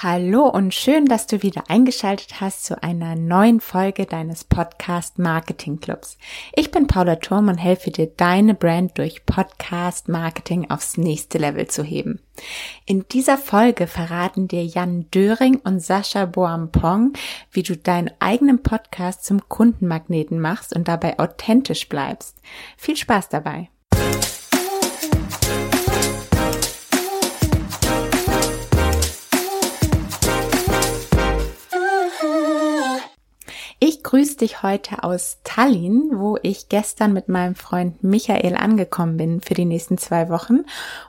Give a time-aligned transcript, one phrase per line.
[0.00, 5.80] Hallo und schön, dass du wieder eingeschaltet hast zu einer neuen Folge deines Podcast Marketing
[5.80, 6.18] Clubs.
[6.54, 11.66] Ich bin Paula Turm und helfe dir, deine Brand durch Podcast Marketing aufs nächste Level
[11.66, 12.20] zu heben.
[12.86, 17.14] In dieser Folge verraten dir Jan Döring und Sascha Boampong,
[17.50, 22.40] wie du deinen eigenen Podcast zum Kundenmagneten machst und dabei authentisch bleibst.
[22.76, 23.68] Viel Spaß dabei!
[34.40, 39.40] Ich grüße dich heute aus Tallinn, wo ich gestern mit meinem Freund Michael angekommen bin
[39.40, 40.60] für die nächsten zwei Wochen.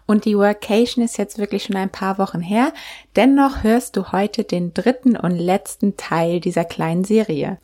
[0.08, 2.74] Und die Workation ist jetzt wirklich schon ein paar Wochen her.
[3.16, 7.60] Dennoch hörst du heute den dritten und letzten Teil dieser kleinen Serie.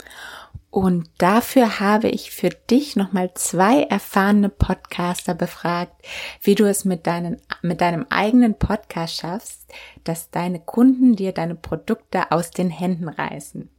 [0.70, 5.94] Und dafür habe ich für dich nochmal zwei erfahrene Podcaster befragt,
[6.42, 11.56] wie du es mit, deinen, mit deinem eigenen Podcast schaffst, dass deine Kunden dir deine
[11.56, 13.72] Produkte aus den Händen reißen.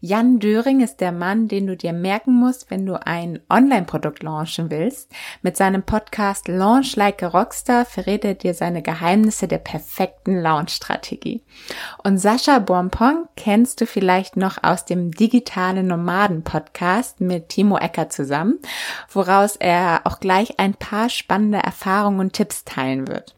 [0.00, 4.70] Jan Döring ist der Mann, den du dir merken musst, wenn du ein Online-Produkt launchen
[4.70, 5.12] willst.
[5.42, 11.42] Mit seinem Podcast Launch Like a Rockstar verrät er dir seine Geheimnisse der perfekten Launch-Strategie.
[12.02, 18.58] Und Sascha Bonpong kennst du vielleicht noch aus dem digitalen Nomaden-Podcast mit Timo Ecker zusammen,
[19.08, 23.36] woraus er auch gleich ein paar spannende Erfahrungen und Tipps teilen wird.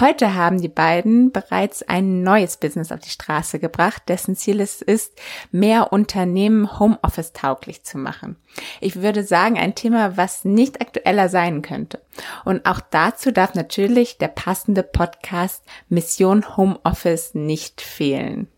[0.00, 4.82] Heute haben die beiden bereits ein neues Business auf die Straße gebracht, dessen Ziel es
[4.82, 5.18] ist,
[5.50, 8.36] mehr Unternehmen Homeoffice tauglich zu machen.
[8.80, 12.00] Ich würde sagen, ein Thema, was nicht aktueller sein könnte.
[12.44, 18.48] Und auch dazu darf natürlich der passende Podcast Mission Homeoffice nicht fehlen.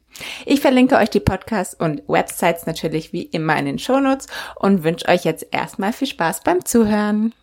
[0.45, 5.09] Ich verlinke euch die Podcasts und Websites natürlich wie immer in den Shownotes und wünsche
[5.09, 7.35] euch jetzt erstmal viel Spaß beim Zuhören.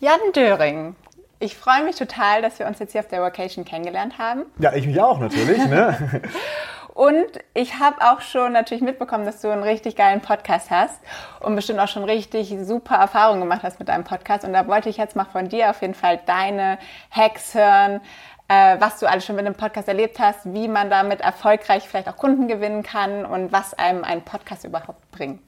[0.00, 0.94] Jan Döring,
[1.40, 4.46] ich freue mich total, dass wir uns jetzt hier auf der Vacation kennengelernt haben.
[4.58, 5.64] Ja, ich mich auch natürlich.
[5.66, 6.22] Ne?
[6.94, 11.00] und ich habe auch schon natürlich mitbekommen, dass du einen richtig geilen Podcast hast
[11.40, 14.44] und bestimmt auch schon richtig super Erfahrungen gemacht hast mit deinem Podcast.
[14.44, 16.78] Und da wollte ich jetzt mal von dir auf jeden Fall deine
[17.10, 18.00] Hacks hören,
[18.48, 22.08] äh, was du alles schon mit dem Podcast erlebt hast, wie man damit erfolgreich vielleicht
[22.08, 25.42] auch Kunden gewinnen kann und was einem ein Podcast überhaupt bringt.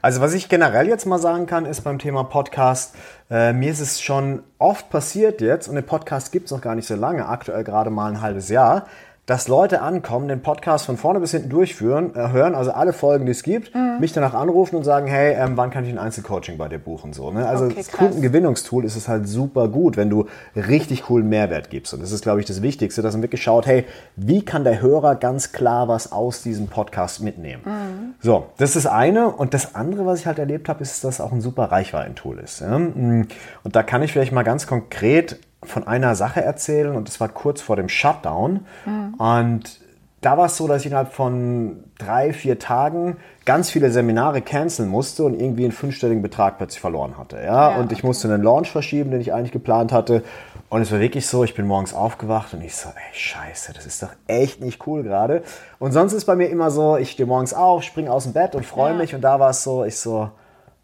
[0.00, 2.94] Also was ich generell jetzt mal sagen kann, ist beim Thema Podcast,
[3.30, 6.74] äh, mir ist es schon oft passiert jetzt, und den Podcast gibt es noch gar
[6.74, 8.86] nicht so lange, aktuell gerade mal ein halbes Jahr,
[9.28, 13.26] dass Leute ankommen, den Podcast von vorne bis hinten durchführen, äh, hören, also alle Folgen,
[13.26, 14.00] die es gibt, mhm.
[14.00, 17.12] mich danach anrufen und sagen, hey, ähm, wann kann ich ein Einzelcoaching bei dir buchen?
[17.12, 17.46] So, ne?
[17.46, 20.24] Also okay, das Kundengewinnungstool ist es halt super gut, wenn du
[20.56, 21.92] richtig coolen Mehrwert gibst.
[21.92, 23.84] Und das ist, glaube ich, das Wichtigste, dass man wirklich schaut, hey,
[24.16, 27.60] wie kann der Hörer ganz klar was aus diesem Podcast mitnehmen?
[27.66, 28.14] Mhm.
[28.20, 29.28] So, das ist das eine.
[29.28, 32.38] Und das andere, was ich halt erlebt habe, ist, dass es auch ein super Reichweitentool
[32.38, 32.60] ist.
[32.60, 32.76] Ja?
[32.76, 33.28] Und
[33.64, 35.38] da kann ich vielleicht mal ganz konkret
[35.68, 38.66] von einer Sache erzählen und das war kurz vor dem Shutdown.
[38.84, 39.14] Mhm.
[39.14, 39.80] Und
[40.20, 44.88] da war es so, dass ich innerhalb von drei, vier Tagen ganz viele Seminare canceln
[44.88, 47.36] musste und irgendwie einen fünfstelligen Betrag plötzlich verloren hatte.
[47.36, 47.70] Ja?
[47.70, 50.24] ja und ich musste einen Launch verschieben, den ich eigentlich geplant hatte.
[50.70, 53.86] Und es war wirklich so, ich bin morgens aufgewacht und ich so, ey, scheiße, das
[53.86, 55.42] ist doch echt nicht cool gerade.
[55.78, 58.54] Und sonst ist bei mir immer so, ich stehe morgens auf, springe aus dem Bett
[58.54, 58.98] und freue ja.
[58.98, 59.14] mich.
[59.14, 60.30] Und da war es so, ich so,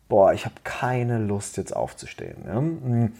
[0.09, 2.45] boah, ich habe keine Lust jetzt aufzustehen.
[2.47, 3.11] Ja?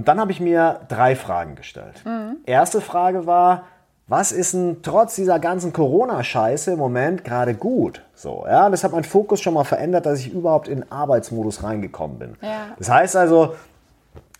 [0.00, 2.02] Und dann habe ich mir drei Fragen gestellt.
[2.06, 2.38] Mhm.
[2.46, 3.64] Erste Frage war,
[4.06, 8.02] was ist denn trotz dieser ganzen Corona-Scheiße im Moment gerade gut?
[8.14, 12.18] So, ja, das hat meinen Fokus schon mal verändert, dass ich überhaupt in Arbeitsmodus reingekommen
[12.18, 12.36] bin.
[12.40, 12.68] Ja.
[12.78, 13.56] Das heißt also,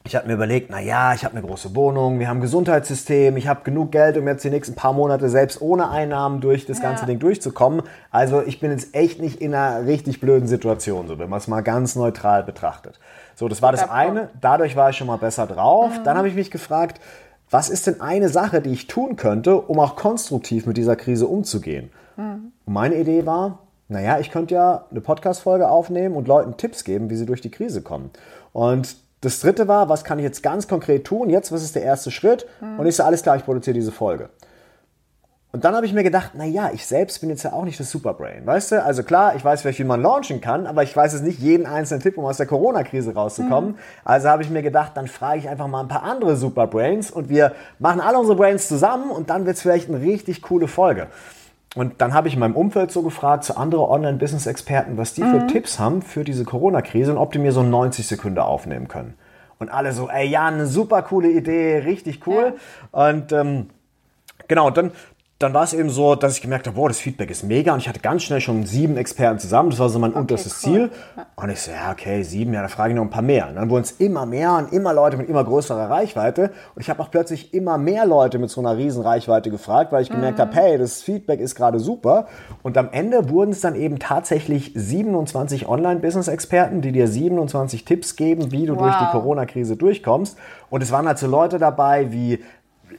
[0.04, 3.36] ich habe mir überlegt, na ja, ich habe eine große Wohnung, wir haben ein Gesundheitssystem,
[3.36, 6.80] ich habe genug Geld, um jetzt die nächsten paar Monate selbst ohne Einnahmen durch das
[6.80, 7.06] ganze ja.
[7.06, 7.82] Ding durchzukommen.
[8.10, 11.48] Also ich bin jetzt echt nicht in einer richtig blöden Situation, so wenn man es
[11.48, 12.98] mal ganz neutral betrachtet.
[13.34, 14.30] So, das war das eine.
[14.40, 15.98] Dadurch war ich schon mal besser drauf.
[15.98, 16.04] Mhm.
[16.04, 17.00] Dann habe ich mich gefragt,
[17.50, 21.26] was ist denn eine Sache, die ich tun könnte, um auch konstruktiv mit dieser Krise
[21.26, 21.90] umzugehen?
[22.16, 22.52] Mhm.
[22.64, 27.16] Meine Idee war, naja, ich könnte ja eine Podcast-Folge aufnehmen und Leuten Tipps geben, wie
[27.16, 28.10] sie durch die Krise kommen.
[28.52, 31.28] Und das dritte war, was kann ich jetzt ganz konkret tun?
[31.28, 32.46] Jetzt, was ist der erste Schritt?
[32.78, 34.30] Und ich so, alles klar, ich produziere diese Folge.
[35.52, 37.80] Und dann habe ich mir gedacht, na ja, ich selbst bin jetzt ja auch nicht
[37.80, 38.84] das Superbrain, weißt du?
[38.84, 41.66] Also klar, ich weiß vielleicht, wie man launchen kann, aber ich weiß jetzt nicht jeden
[41.66, 43.72] einzelnen Tipp, um aus der Corona-Krise rauszukommen.
[43.72, 43.78] Mhm.
[44.04, 47.28] Also habe ich mir gedacht, dann frage ich einfach mal ein paar andere Superbrains und
[47.28, 51.08] wir machen alle unsere Brains zusammen und dann wird es vielleicht eine richtig coole Folge.
[51.76, 55.30] Und dann habe ich in meinem Umfeld so gefragt, zu anderen Online-Business-Experten, was die mhm.
[55.30, 59.14] für Tipps haben für diese Corona-Krise und ob die mir so 90 Sekunden aufnehmen können.
[59.58, 62.54] Und alle so, ey, ja, eine super coole Idee, richtig cool.
[62.92, 63.08] Ja.
[63.10, 63.70] Und ähm,
[64.48, 64.90] genau, dann
[65.40, 67.78] dann war es eben so, dass ich gemerkt habe, boah, das Feedback ist mega und
[67.78, 69.70] ich hatte ganz schnell schon sieben Experten zusammen.
[69.70, 70.90] Das war so mein okay, unterstes cool.
[70.90, 70.90] Ziel.
[71.34, 73.48] Und ich so, ja, okay, sieben, ja, da frage ich noch ein paar mehr.
[73.48, 76.50] Und dann wurden es immer mehr und immer Leute mit immer größerer Reichweite.
[76.74, 80.02] Und ich habe auch plötzlich immer mehr Leute mit so einer riesen Reichweite gefragt, weil
[80.02, 80.42] ich gemerkt mhm.
[80.42, 82.26] habe, hey, das Feedback ist gerade super.
[82.62, 88.52] Und am Ende wurden es dann eben tatsächlich 27 Online-Business-Experten, die dir 27 Tipps geben,
[88.52, 88.82] wie du wow.
[88.82, 90.36] durch die Corona-Krise durchkommst.
[90.68, 92.40] Und es waren halt so Leute dabei wie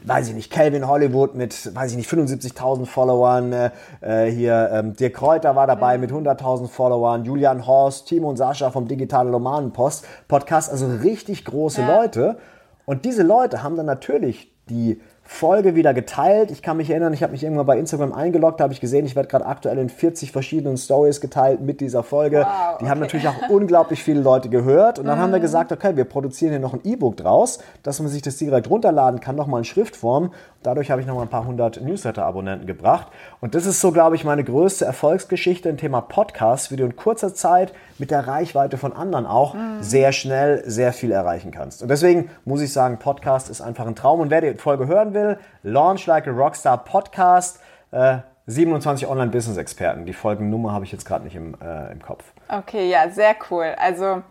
[0.04, 3.72] weiß ich nicht, Calvin Hollywood mit, weiß ich nicht, 75.000 Followern, äh,
[4.02, 8.72] äh, hier ähm, Dirk Kräuter war dabei mit 100.000 Followern, Julian Horst, Timo und Sascha
[8.72, 11.96] vom Digitalen Romanen Post Podcast, also richtig große ja.
[11.96, 12.38] Leute.
[12.86, 15.02] Und diese Leute haben dann natürlich die
[15.34, 16.52] Folge wieder geteilt.
[16.52, 19.16] Ich kann mich erinnern, ich habe mich irgendwann bei Instagram eingeloggt, habe ich gesehen, ich
[19.16, 22.46] werde gerade aktuell in 40 verschiedenen Stories geteilt mit dieser Folge.
[22.46, 25.00] Wow, Die haben natürlich auch unglaublich viele Leute gehört.
[25.00, 25.22] Und dann mhm.
[25.24, 25.44] haben wir mhm.
[25.44, 29.20] gesagt, okay, wir produzieren hier noch ein E-Book draus, dass man sich das direkt runterladen
[29.20, 30.32] kann, nochmal in Schriftform.
[30.64, 33.08] Dadurch habe ich nochmal ein paar hundert Newsletter-Abonnenten gebracht.
[33.40, 36.96] Und das ist so, glaube ich, meine größte Erfolgsgeschichte im Thema Podcast, wie du in
[36.96, 39.82] kurzer Zeit mit der Reichweite von anderen auch mhm.
[39.82, 41.82] sehr schnell sehr viel erreichen kannst.
[41.82, 44.20] Und deswegen muss ich sagen, Podcast ist einfach ein Traum.
[44.20, 45.21] Und wer die Folge hören will,
[45.64, 47.60] Launch Like a Rockstar Podcast,
[47.92, 50.06] äh, 27 Online-Business-Experten.
[50.06, 52.24] Die Folgennummer habe ich jetzt gerade nicht im, äh, im Kopf.
[52.48, 53.76] Okay, ja, sehr cool.
[53.78, 54.24] Also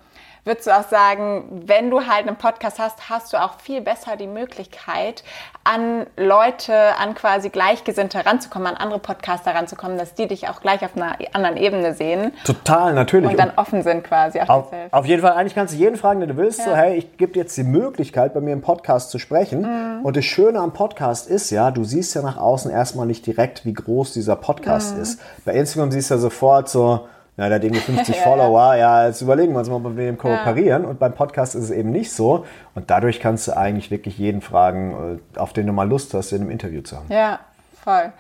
[0.45, 4.17] würdest du auch sagen, wenn du halt einen Podcast hast, hast du auch viel besser
[4.17, 5.23] die Möglichkeit,
[5.65, 10.83] an Leute, an quasi Gleichgesinnte ranzukommen, an andere Podcaster ranzukommen, dass die dich auch gleich
[10.85, 12.33] auf einer anderen Ebene sehen.
[12.45, 13.31] Total, natürlich.
[13.31, 16.21] Und dann offen sind quasi auf, auf, auf jeden Fall, eigentlich kannst du jeden fragen,
[16.21, 16.65] den du willst, ja.
[16.65, 19.63] so hey, ich gebe dir jetzt die Möglichkeit, bei mir im Podcast zu sprechen.
[19.63, 20.05] Mhm.
[20.05, 23.67] Und das Schöne am Podcast ist ja, du siehst ja nach außen erstmal nicht direkt,
[23.67, 25.03] wie groß dieser Podcast mhm.
[25.03, 25.21] ist.
[25.45, 27.07] Bei Instagram siehst du ja sofort so,
[27.37, 29.91] na, der hat irgendwie 50 ja, Follower, ja, jetzt überlegen wir uns mal, ob wir
[29.91, 30.83] mit dem kooperieren.
[30.83, 30.89] Ja.
[30.89, 32.45] Und beim Podcast ist es eben nicht so.
[32.75, 36.33] Und dadurch kannst du eigentlich wirklich jeden fragen, äh, auf den du mal Lust hast,
[36.33, 37.07] in einem Interview zu haben.
[37.09, 37.41] Ja,
[37.83, 38.13] voll.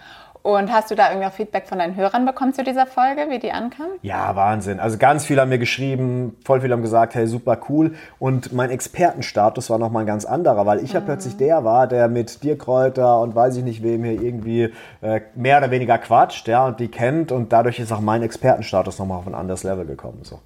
[0.42, 3.38] Und hast du da irgendwie auch Feedback von deinen Hörern bekommen zu dieser Folge, wie
[3.38, 3.88] die ankam?
[4.00, 4.80] Ja, Wahnsinn.
[4.80, 7.94] Also ganz viele haben mir geschrieben, voll viele haben gesagt, hey, super cool.
[8.18, 10.94] Und mein Expertenstatus war nochmal ein ganz anderer, weil ich mhm.
[10.94, 14.72] ja plötzlich der war, der mit dir Kräuter und weiß ich nicht wem hier irgendwie
[15.02, 17.32] äh, mehr oder weniger quatscht, ja, und die kennt.
[17.32, 20.20] Und dadurch ist auch mein Expertenstatus nochmal auf ein anderes Level gekommen.
[20.22, 20.40] So.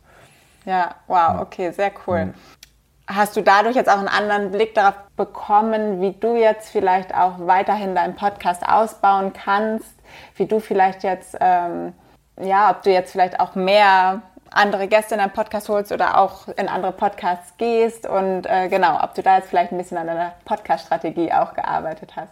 [0.64, 2.26] Ja, wow, okay, sehr cool.
[2.26, 2.35] Mhm.
[3.06, 7.34] Hast du dadurch jetzt auch einen anderen Blick darauf bekommen, wie du jetzt vielleicht auch
[7.40, 9.94] weiterhin deinen Podcast ausbauen kannst,
[10.36, 11.92] wie du vielleicht jetzt, ähm,
[12.40, 16.48] ja, ob du jetzt vielleicht auch mehr andere Gäste in deinen Podcast holst oder auch
[16.48, 20.06] in andere Podcasts gehst und äh, genau, ob du da jetzt vielleicht ein bisschen an
[20.06, 22.30] deiner Podcast-Strategie auch gearbeitet hast.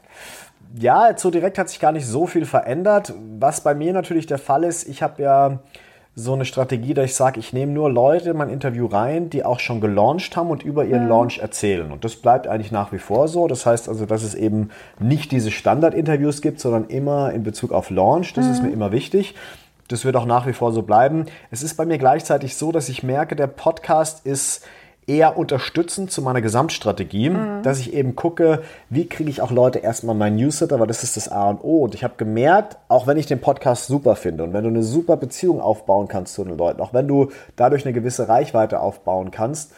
[0.79, 3.13] Ja, so direkt hat sich gar nicht so viel verändert.
[3.39, 5.59] Was bei mir natürlich der Fall ist, ich habe ja
[6.15, 9.45] so eine Strategie, dass ich sage, ich nehme nur Leute in mein Interview rein, die
[9.45, 11.09] auch schon gelauncht haben und über ihren mhm.
[11.09, 11.91] Launch erzählen.
[11.91, 13.49] Und das bleibt eigentlich nach wie vor so.
[13.49, 14.69] Das heißt also, dass es eben
[14.99, 18.35] nicht diese Standard-Interviews gibt, sondern immer in Bezug auf Launch.
[18.35, 18.53] Das mhm.
[18.53, 19.35] ist mir immer wichtig.
[19.89, 21.27] Das wird auch nach wie vor so bleiben.
[21.51, 24.67] Es ist bei mir gleichzeitig so, dass ich merke, der Podcast ist
[25.07, 27.63] eher unterstützend zu meiner Gesamtstrategie, mhm.
[27.63, 31.17] dass ich eben gucke, wie kriege ich auch Leute erstmal mein Newsletter, weil das ist
[31.17, 31.83] das A und O.
[31.85, 34.83] Und ich habe gemerkt, auch wenn ich den Podcast super finde und wenn du eine
[34.83, 39.31] super Beziehung aufbauen kannst zu den Leuten, auch wenn du dadurch eine gewisse Reichweite aufbauen
[39.31, 39.73] kannst,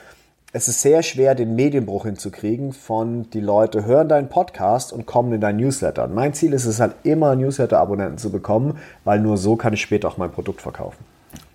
[0.56, 5.32] es ist sehr schwer, den Medienbruch hinzukriegen von die Leute hören deinen Podcast und kommen
[5.32, 6.04] in dein Newsletter.
[6.04, 9.80] Und mein Ziel ist es halt immer, Newsletter-Abonnenten zu bekommen, weil nur so kann ich
[9.80, 11.04] später auch mein Produkt verkaufen.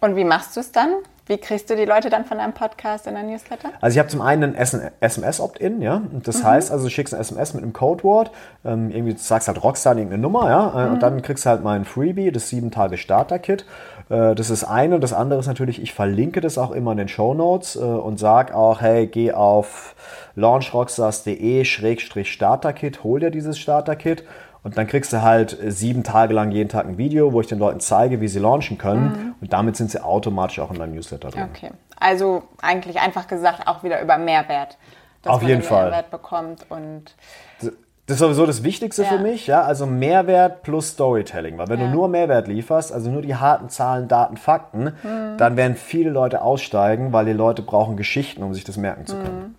[0.01, 0.95] Und wie machst du es dann?
[1.30, 3.70] Wie kriegst du die Leute dann von deinem Podcast in dein Newsletter?
[3.81, 6.02] Also ich habe zum einen ein SMS-Opt-in, ja.
[6.24, 6.48] Das mhm.
[6.48, 8.31] heißt also, du schickst ein SMS mit einem Codewort,
[8.66, 10.94] ähm, irgendwie du sagst halt Rockstar irgendeine Nummer, ja, äh, mhm.
[10.94, 13.64] und dann kriegst du halt mein Freebie, das 7 Tage Starter-Kit.
[14.09, 15.00] Äh, das ist eine.
[15.00, 18.18] Das andere ist natürlich, ich verlinke das auch immer in den Show Notes äh, und
[18.18, 19.94] sag auch, hey, geh auf
[20.33, 24.24] launchrockstars.de-starter-kit, hol dir dieses Starter-Kit
[24.64, 27.59] und dann kriegst du halt sieben Tage lang jeden Tag ein Video, wo ich den
[27.59, 29.04] Leuten zeige, wie sie launchen können.
[29.04, 29.29] Mhm.
[29.42, 31.50] Und damit sind sie automatisch auch in deinem Newsletter drin.
[31.54, 31.72] Okay.
[32.00, 34.78] Also eigentlich einfach gesagt auch wieder über Mehrwert.
[35.22, 35.86] Dass Auf man jeden Fall.
[35.86, 37.16] Mehrwert bekommt und.
[37.60, 39.10] Das ist sowieso das Wichtigste ja.
[39.10, 39.62] für mich, ja.
[39.62, 41.58] Also Mehrwert plus Storytelling.
[41.60, 41.88] Weil wenn ja.
[41.88, 45.38] du nur Mehrwert lieferst, also nur die harten Zahlen, Daten, Fakten, mhm.
[45.38, 49.16] dann werden viele Leute aussteigen, weil die Leute brauchen Geschichten, um sich das merken zu
[49.16, 49.40] können.
[49.40, 49.56] Mhm.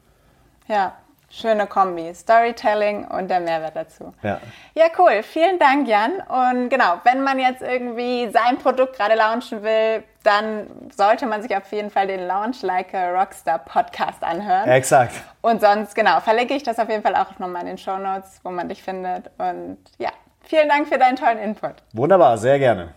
[0.67, 0.95] Ja,
[1.33, 2.13] Schöne Kombi.
[2.13, 4.13] Storytelling und der Mehrwert dazu.
[4.21, 4.41] Ja.
[4.75, 5.23] Ja, cool.
[5.23, 6.15] Vielen Dank, Jan.
[6.29, 11.57] Und genau, wenn man jetzt irgendwie sein Produkt gerade launchen will, dann sollte man sich
[11.57, 14.69] auf jeden Fall den Launch Like a Rockstar Podcast anhören.
[14.69, 15.15] Exakt.
[15.41, 18.41] Und sonst, genau, verlinke ich das auf jeden Fall auch nochmal in den Show Notes,
[18.43, 19.31] wo man dich findet.
[19.39, 20.11] Und ja,
[20.43, 21.77] vielen Dank für deinen tollen Input.
[21.93, 22.93] Wunderbar, sehr gerne.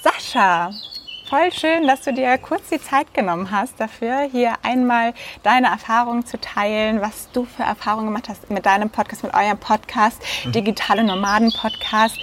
[0.00, 0.70] Sascha,
[1.34, 6.24] voll schön, dass du dir kurz die Zeit genommen hast dafür, hier einmal deine Erfahrungen
[6.24, 10.52] zu teilen, was du für Erfahrungen gemacht hast mit deinem Podcast, mit eurem Podcast, mhm.
[10.52, 12.16] Digitale Nomaden Podcast,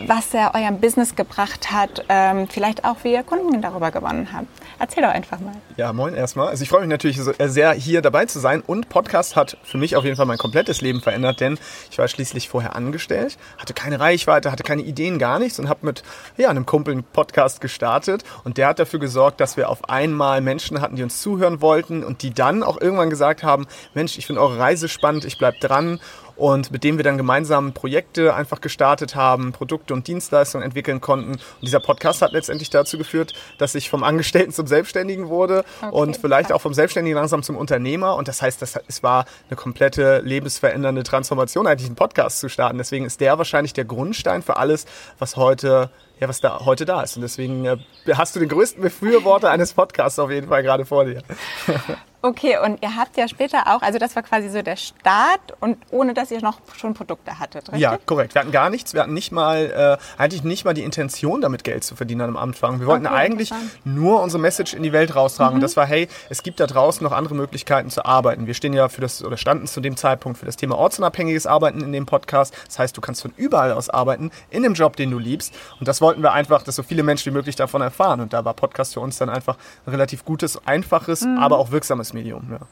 [0.00, 4.48] was er eurem Business gebracht hat, ähm, vielleicht auch, wie ihr Kunden darüber gewonnen habt.
[4.80, 5.54] Erzähl doch einfach mal.
[5.76, 6.48] Ja, moin erstmal.
[6.48, 9.78] Also ich freue mich natürlich äh, sehr, hier dabei zu sein und Podcast hat für
[9.78, 11.56] mich auf jeden Fall mein komplettes Leben verändert, denn
[11.92, 15.86] ich war schließlich vorher angestellt, hatte keine Reichweite, hatte keine Ideen, gar nichts und habe
[15.86, 16.02] mit
[16.36, 20.40] ja, einem Kumpel einen Podcast gestartet und der hat dafür gesorgt, dass wir auf einmal
[20.40, 24.26] Menschen hatten, die uns zuhören wollten und die dann auch irgendwann gesagt haben, Mensch, ich
[24.26, 26.00] finde eure Reise spannend, ich bleib dran
[26.36, 31.32] und mit dem wir dann gemeinsam Projekte einfach gestartet haben, Produkte und Dienstleistungen entwickeln konnten.
[31.32, 35.94] Und dieser Podcast hat letztendlich dazu geführt, dass ich vom Angestellten zum Selbstständigen wurde okay,
[35.94, 38.16] und vielleicht auch vom Selbstständigen langsam zum Unternehmer.
[38.16, 42.78] Und das heißt, das, es war eine komplette lebensverändernde Transformation, eigentlich einen Podcast zu starten.
[42.78, 44.86] Deswegen ist der wahrscheinlich der Grundstein für alles,
[45.18, 47.16] was heute ja, was da heute da ist.
[47.16, 47.76] Und deswegen äh,
[48.14, 51.22] hast du den größten Befürworter eines Podcasts auf jeden Fall gerade vor dir.
[52.26, 55.78] Okay, und ihr habt ja später auch, also das war quasi so der Start und
[55.92, 57.78] ohne dass ihr noch schon Produkte hattet, richtig?
[57.78, 58.34] Ja, korrekt.
[58.34, 58.94] Wir hatten gar nichts.
[58.94, 62.36] Wir hatten nicht mal, äh, eigentlich nicht mal die Intention, damit Geld zu verdienen am
[62.36, 62.80] Anfang.
[62.80, 63.52] Wir wollten okay, eigentlich
[63.84, 65.52] nur unsere Message in die Welt raustragen.
[65.52, 65.58] Mhm.
[65.58, 68.48] Und das war, hey, es gibt da draußen noch andere Möglichkeiten zu arbeiten.
[68.48, 71.80] Wir stehen ja für das, oder standen zu dem Zeitpunkt für das Thema ortsunabhängiges Arbeiten
[71.80, 72.52] in dem Podcast.
[72.66, 75.54] Das heißt, du kannst von überall aus arbeiten, in dem Job, den du liebst.
[75.78, 78.20] Und das wollten wir einfach, dass so viele Menschen wie möglich davon erfahren.
[78.20, 79.56] Und da war Podcast für uns dann einfach
[79.86, 81.38] ein relativ gutes, einfaches, mhm.
[81.38, 82.66] aber auch wirksames Medium.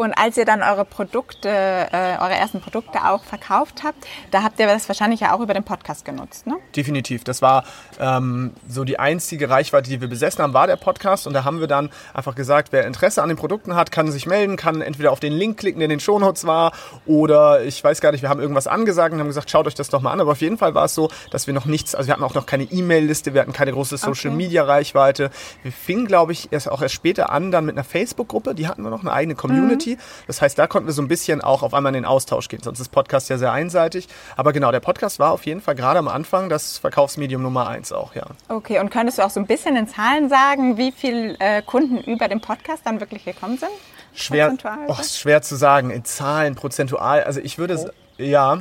[0.00, 4.58] Und als ihr dann eure Produkte, äh, eure ersten Produkte auch verkauft habt, da habt
[4.58, 6.56] ihr das wahrscheinlich ja auch über den Podcast genutzt, ne?
[6.74, 7.22] Definitiv.
[7.22, 7.64] Das war
[7.98, 11.26] ähm, so die einzige Reichweite, die wir besessen haben, war der Podcast.
[11.26, 14.24] Und da haben wir dann einfach gesagt, wer Interesse an den Produkten hat, kann sich
[14.24, 16.72] melden, kann entweder auf den Link klicken, der in den Shownotes war,
[17.04, 19.90] oder ich weiß gar nicht, wir haben irgendwas angesagt und haben gesagt, schaut euch das
[19.90, 20.20] doch mal an.
[20.22, 22.32] Aber auf jeden Fall war es so, dass wir noch nichts, also wir hatten auch
[22.32, 25.28] noch keine E-Mail-Liste, wir hatten keine große Social-Media-Reichweite.
[25.62, 28.82] Wir fingen, glaube ich, erst auch erst später an, dann mit einer Facebook-Gruppe, die hatten
[28.82, 29.89] wir noch eine eigene Community.
[29.89, 29.89] Mhm.
[29.90, 29.98] Community.
[30.26, 32.62] Das heißt, da konnten wir so ein bisschen auch auf einmal in den Austausch gehen.
[32.62, 34.08] Sonst ist Podcast ja sehr einseitig.
[34.36, 37.92] Aber genau, der Podcast war auf jeden Fall gerade am Anfang das Verkaufsmedium Nummer eins
[37.92, 38.26] auch, ja.
[38.48, 41.98] Okay, und könntest du auch so ein bisschen in Zahlen sagen, wie viele äh, Kunden
[41.98, 43.70] über den Podcast dann wirklich gekommen sind?
[44.12, 44.56] Schwer,
[44.88, 45.90] oh, schwer zu sagen.
[45.90, 47.22] In Zahlen, prozentual.
[47.22, 48.22] Also ich würde, oh.
[48.22, 48.58] ja,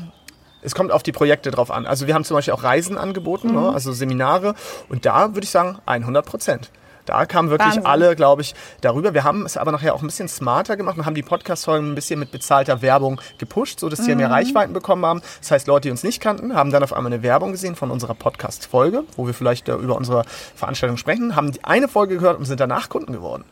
[0.61, 1.87] es kommt auf die Projekte drauf an.
[1.87, 3.55] Also wir haben zum Beispiel auch Reisen angeboten, mhm.
[3.55, 3.69] ne?
[3.73, 4.53] also Seminare.
[4.89, 6.71] Und da würde ich sagen 100 Prozent.
[7.09, 7.87] Da kamen wirklich Wahnsinn.
[7.87, 9.15] alle, glaube ich, darüber.
[9.15, 11.95] Wir haben es aber nachher auch ein bisschen smarter gemacht und haben die Podcast-Folgen ein
[11.95, 14.17] bisschen mit bezahlter Werbung gepusht, sodass sie mhm.
[14.17, 15.21] mehr Reichweiten bekommen haben.
[15.39, 17.89] Das heißt, Leute, die uns nicht kannten, haben dann auf einmal eine Werbung gesehen von
[17.89, 20.23] unserer Podcast-Folge, wo wir vielleicht über unsere
[20.55, 23.43] Veranstaltung sprechen, haben die eine Folge gehört und sind danach Kunden geworden.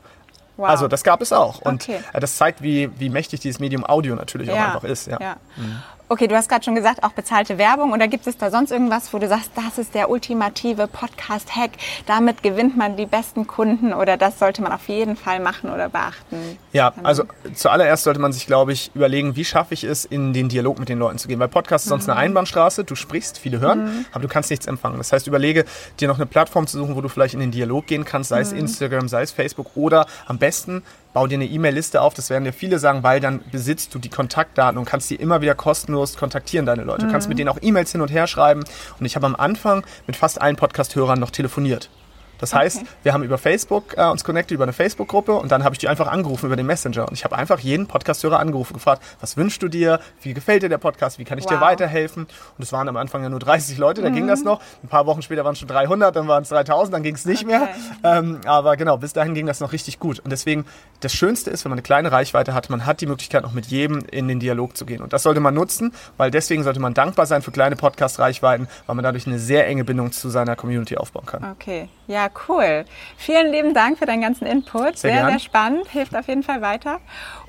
[0.58, 0.70] Wow.
[0.70, 1.62] Also das gab es auch.
[1.62, 2.00] Und okay.
[2.14, 4.54] das zeigt, wie, wie mächtig dieses Medium Audio natürlich ja.
[4.54, 5.08] auch einfach ist.
[5.08, 5.18] Ja.
[5.20, 5.38] ja.
[5.56, 5.82] Mhm.
[6.10, 7.92] Okay, du hast gerade schon gesagt, auch bezahlte Werbung.
[7.92, 11.72] Oder gibt es da sonst irgendwas, wo du sagst, das ist der ultimative Podcast-Hack,
[12.06, 15.90] damit gewinnt man die besten Kunden oder das sollte man auf jeden Fall machen oder
[15.90, 16.58] beachten?
[16.72, 20.48] Ja, also zuallererst sollte man sich, glaube ich, überlegen, wie schaffe ich es, in den
[20.48, 21.40] Dialog mit den Leuten zu gehen.
[21.40, 22.12] Weil Podcast ist sonst mhm.
[22.12, 24.06] eine Einbahnstraße, du sprichst, viele hören, mhm.
[24.14, 24.98] aber du kannst nichts empfangen.
[25.00, 25.66] Das heißt, überlege
[26.00, 28.38] dir noch eine Plattform zu suchen, wo du vielleicht in den Dialog gehen kannst, sei
[28.38, 28.44] mhm.
[28.44, 30.84] es Instagram, sei es Facebook oder am besten
[31.18, 34.10] bau dir eine E-Mail-Liste auf, das werden dir viele sagen, weil dann besitzt du die
[34.10, 37.08] Kontaktdaten und kannst die immer wieder kostenlos kontaktieren, deine Leute.
[37.08, 37.30] Du kannst mhm.
[37.30, 38.64] mit denen auch E-Mails hin und her schreiben.
[39.00, 41.90] Und ich habe am Anfang mit fast allen Podcast-Hörern noch telefoniert.
[42.40, 42.88] Das heißt, okay.
[43.04, 45.88] wir haben über Facebook äh, uns connected, über eine Facebook-Gruppe und dann habe ich die
[45.88, 47.08] einfach angerufen über den Messenger.
[47.08, 50.70] Und ich habe einfach jeden Podcast-Hörer angerufen, gefragt, was wünschst du dir, wie gefällt dir
[50.70, 51.54] der Podcast, wie kann ich wow.
[51.54, 52.24] dir weiterhelfen?
[52.24, 54.16] Und es waren am Anfang ja nur 30 Leute, da mhm.
[54.16, 54.62] ging das noch.
[54.84, 57.26] Ein paar Wochen später waren es schon 300, dann waren es 3000, dann ging es
[57.26, 57.58] nicht okay.
[57.58, 57.70] mehr.
[58.04, 60.20] Ähm, aber genau, bis dahin ging das noch richtig gut.
[60.20, 60.66] Und deswegen,
[61.00, 63.68] das Schönste ist, wenn man eine kleine Reichweite hat, man hat die Möglichkeit, auch mit
[63.68, 65.02] jedem in den Dialog zu gehen.
[65.02, 68.96] Und das sollte man nutzen, weil deswegen sollte man dankbar sein für kleine Podcast-Reichweiten, weil
[68.96, 71.44] man dadurch eine sehr enge Bindung zu seiner Community aufbauen kann.
[71.52, 72.86] Okay, ja, cool.
[73.18, 74.98] Vielen lieben Dank für deinen ganzen Input.
[74.98, 77.00] Sehr, sehr, sehr spannend, hilft auf jeden Fall weiter.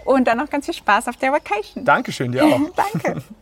[0.04, 1.84] Und dann noch ganz viel Spaß auf der Vacation.
[1.84, 2.60] Dankeschön, dir auch.
[2.74, 3.22] Danke.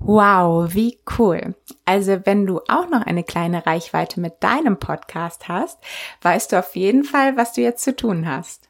[0.00, 1.54] Wow, wie cool.
[1.86, 5.78] Also wenn du auch noch eine kleine Reichweite mit deinem Podcast hast,
[6.20, 8.68] weißt du auf jeden Fall, was du jetzt zu tun hast.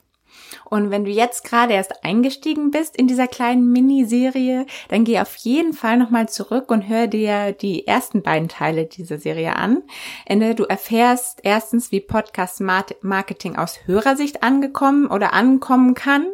[0.65, 5.37] Und wenn du jetzt gerade erst eingestiegen bist in dieser kleinen Miniserie, dann geh auf
[5.37, 9.83] jeden Fall nochmal zurück und hör dir die ersten beiden Teile dieser Serie an,
[10.27, 16.27] in du erfährst erstens, wie Podcast Marketing aus Hörersicht angekommen oder ankommen kann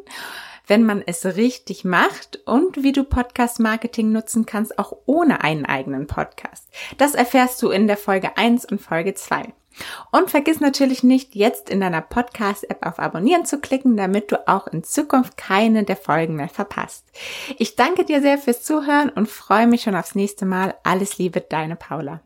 [0.71, 5.67] wenn man es richtig macht und wie du Podcast Marketing nutzen kannst, auch ohne einen
[5.67, 6.69] eigenen Podcast.
[6.97, 9.52] Das erfährst du in der Folge 1 und Folge 2.
[10.10, 14.66] Und vergiss natürlich nicht, jetzt in deiner Podcast-App auf Abonnieren zu klicken, damit du auch
[14.66, 17.06] in Zukunft keine der Folgen mehr verpasst.
[17.58, 20.74] Ich danke dir sehr fürs Zuhören und freue mich schon aufs nächste Mal.
[20.82, 22.20] Alles Liebe, deine Paula.